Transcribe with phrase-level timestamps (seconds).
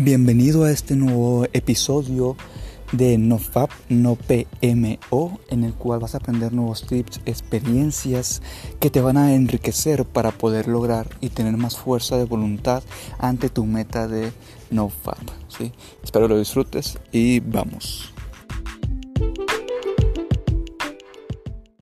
[0.00, 2.36] Bienvenido a este nuevo episodio
[2.92, 8.40] de NoFap, No PMO, en el cual vas a aprender nuevos tips, experiencias
[8.78, 12.84] que te van a enriquecer para poder lograr y tener más fuerza de voluntad
[13.18, 14.30] ante tu meta de
[14.70, 15.18] NoFap.
[15.48, 15.72] ¿sí?
[16.04, 18.12] Espero lo disfrutes y vamos.